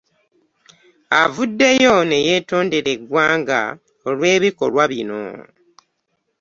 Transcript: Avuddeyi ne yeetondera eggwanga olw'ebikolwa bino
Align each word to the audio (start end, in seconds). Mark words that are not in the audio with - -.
Avuddeyi 1.21 1.89
ne 2.09 2.17
yeetondera 2.27 2.89
eggwanga 2.95 3.61
olw'ebikolwa 4.07 4.83
bino 4.91 5.21